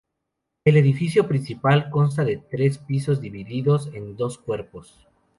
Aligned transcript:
El 0.65 0.77
edificio 0.77 1.27
principal 1.27 1.91
consta 1.91 2.25
de 2.25 2.37
tres 2.37 2.79
pisos 2.79 3.21
divididos 3.21 3.91
en 3.93 4.15
dos 4.17 4.39
cuerpos. 4.39 5.07